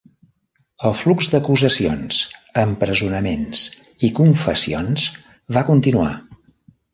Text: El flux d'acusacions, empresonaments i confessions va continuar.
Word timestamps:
El 0.87 0.93
flux 1.01 1.27
d'acusacions, 1.33 2.17
empresonaments 2.61 3.61
i 4.09 4.11
confessions 4.21 5.07
va 5.59 5.65
continuar. 5.69 6.11